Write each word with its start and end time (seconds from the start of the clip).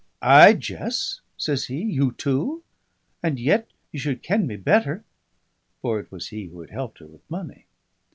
"Ay, 0.23 0.53
Jess?" 0.55 1.21
says 1.37 1.65
he. 1.65 1.79
"You 1.83 2.11
too? 2.13 2.63
And 3.21 3.39
yet 3.39 3.69
ye 3.91 3.99
should 3.99 4.23
ken 4.23 4.47
me 4.47 4.55
better." 4.55 5.05
For 5.83 5.99
it 5.99 6.11
was 6.11 6.29
he 6.29 6.45
who 6.45 6.61
had 6.61 6.71
helped 6.71 6.97
her 7.01 7.05
with 7.07 7.21
money. 7.29 7.67